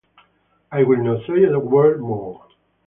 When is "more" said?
2.01-2.47